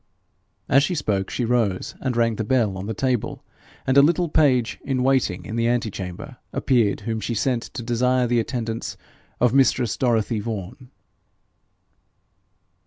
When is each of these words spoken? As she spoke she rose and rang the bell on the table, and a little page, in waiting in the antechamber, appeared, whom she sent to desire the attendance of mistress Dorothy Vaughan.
As 0.67 0.81
she 0.81 0.95
spoke 0.95 1.29
she 1.29 1.45
rose 1.45 1.93
and 2.01 2.17
rang 2.17 2.35
the 2.37 2.43
bell 2.43 2.75
on 2.75 2.87
the 2.87 2.93
table, 2.95 3.43
and 3.85 3.97
a 3.99 4.01
little 4.01 4.29
page, 4.29 4.79
in 4.83 5.03
waiting 5.03 5.45
in 5.45 5.57
the 5.57 5.67
antechamber, 5.67 6.37
appeared, 6.51 7.01
whom 7.01 7.19
she 7.21 7.35
sent 7.35 7.61
to 7.65 7.83
desire 7.83 8.25
the 8.25 8.39
attendance 8.39 8.97
of 9.39 9.53
mistress 9.53 9.95
Dorothy 9.97 10.39
Vaughan. 10.39 10.89